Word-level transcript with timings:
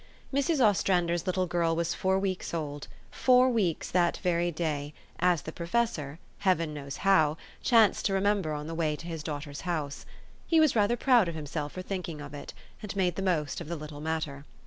Mrs. 0.33 0.59
Ostrander's 0.59 1.27
little 1.27 1.45
girl 1.45 1.75
was 1.75 1.93
four 1.93 2.17
weeks 2.17 2.55
old, 2.55 2.87
four 3.11 3.51
weeks 3.51 3.91
that 3.91 4.17
very 4.23 4.49
day, 4.49 4.95
as 5.19 5.43
the 5.43 5.51
professor 5.51 6.17
Heaven 6.39 6.73
knows 6.73 6.97
how! 7.05 7.37
chanced 7.61 8.07
to 8.07 8.13
remember 8.13 8.51
on 8.53 8.65
the 8.65 8.73
way 8.73 8.95
to 8.95 9.05
his 9.05 9.21
daughter's 9.21 9.61
house. 9.61 10.07
He 10.47 10.59
was 10.59 10.75
rather 10.75 10.97
proud 10.97 11.27
of 11.27 11.35
him 11.35 11.45
self 11.45 11.73
for 11.73 11.83
thinking 11.83 12.19
of 12.19 12.33
it, 12.33 12.51
and 12.81 12.95
made 12.95 13.15
the 13.15 13.21
most 13.21 13.61
of 13.61 13.67
the 13.67 13.75
little 13.75 14.01
matter. 14.01 14.43